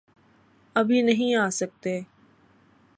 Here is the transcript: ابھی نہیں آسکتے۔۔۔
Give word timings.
ابھی 0.75 1.01
نہیں 1.01 1.35
آسکتے۔۔۔ 1.37 1.95